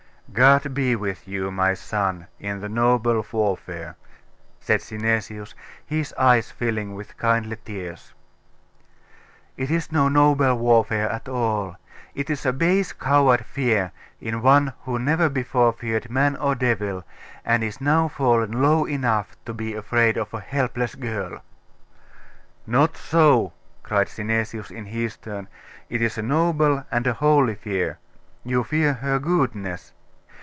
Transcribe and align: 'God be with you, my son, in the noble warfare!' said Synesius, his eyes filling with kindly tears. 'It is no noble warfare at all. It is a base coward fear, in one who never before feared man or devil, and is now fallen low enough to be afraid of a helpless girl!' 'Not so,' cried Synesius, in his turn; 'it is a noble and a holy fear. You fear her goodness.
'God 0.33 0.73
be 0.73 0.95
with 0.95 1.27
you, 1.27 1.51
my 1.51 1.73
son, 1.73 2.25
in 2.39 2.61
the 2.61 2.69
noble 2.69 3.25
warfare!' 3.33 3.97
said 4.61 4.79
Synesius, 4.81 5.53
his 5.85 6.13
eyes 6.17 6.49
filling 6.49 6.95
with 6.95 7.17
kindly 7.17 7.57
tears. 7.65 8.13
'It 9.57 9.69
is 9.69 9.91
no 9.91 10.07
noble 10.07 10.57
warfare 10.57 11.09
at 11.09 11.27
all. 11.27 11.75
It 12.15 12.29
is 12.29 12.45
a 12.45 12.53
base 12.53 12.93
coward 12.93 13.43
fear, 13.43 13.91
in 14.21 14.41
one 14.41 14.71
who 14.83 14.97
never 14.99 15.27
before 15.27 15.73
feared 15.73 16.09
man 16.09 16.37
or 16.37 16.55
devil, 16.55 17.03
and 17.43 17.61
is 17.61 17.81
now 17.81 18.07
fallen 18.07 18.53
low 18.53 18.85
enough 18.85 19.35
to 19.43 19.53
be 19.53 19.73
afraid 19.75 20.15
of 20.17 20.33
a 20.33 20.39
helpless 20.39 20.95
girl!' 20.95 21.43
'Not 22.65 22.95
so,' 22.95 23.51
cried 23.83 24.07
Synesius, 24.07 24.71
in 24.71 24.85
his 24.85 25.17
turn; 25.17 25.49
'it 25.89 26.01
is 26.01 26.17
a 26.17 26.21
noble 26.21 26.85
and 26.89 27.05
a 27.05 27.15
holy 27.15 27.55
fear. 27.55 27.97
You 28.45 28.63
fear 28.63 28.93
her 28.93 29.19
goodness. 29.19 29.91